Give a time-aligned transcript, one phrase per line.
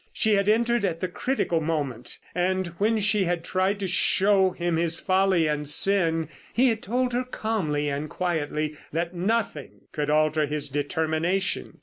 [0.11, 2.17] She had entered at the critical moment.
[2.33, 7.13] And when she had tried to show him his folly and sin, he had told
[7.13, 11.77] her, calmly and quietly, that nothing could alter his determination.